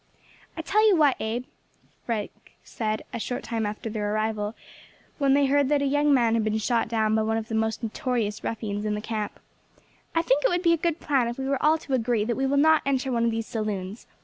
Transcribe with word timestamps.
"I 0.57 0.63
tell 0.63 0.83
you 0.87 0.95
what, 0.95 1.15
Abe," 1.19 1.45
Frank 2.07 2.53
said, 2.63 3.03
a 3.13 3.19
short 3.19 3.43
time 3.43 3.67
after 3.67 3.87
their 3.87 4.11
arrival, 4.11 4.55
when 5.19 5.35
they 5.35 5.45
heard 5.45 5.69
that 5.69 5.83
a 5.83 5.85
young 5.85 6.11
man 6.11 6.33
had 6.33 6.43
been 6.43 6.57
shot 6.57 6.87
down 6.87 7.13
by 7.13 7.21
one 7.21 7.37
of 7.37 7.49
the 7.49 7.53
most 7.53 7.83
notorious 7.83 8.43
ruffians 8.43 8.83
in 8.83 8.95
the 8.95 8.99
camp, 8.99 9.39
"I 10.15 10.23
think 10.23 10.43
it 10.43 10.49
would 10.49 10.63
be 10.63 10.73
a 10.73 10.77
good 10.77 10.99
plan 10.99 11.27
if 11.27 11.37
we 11.37 11.47
were 11.47 11.61
all 11.61 11.77
to 11.77 11.93
agree 11.93 12.25
that 12.25 12.35
we 12.35 12.47
will 12.47 12.57
not 12.57 12.81
enter 12.83 13.11
one 13.11 13.25
of 13.25 13.29
these 13.29 13.45
saloons. 13.45 14.07